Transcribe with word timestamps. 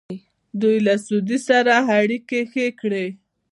دوی 0.61 0.77
له 0.85 0.93
سعودي 1.05 1.37
سره 1.47 1.73
اړیکې 1.99 2.39
ښې 2.51 2.67
کړې. 2.79 3.05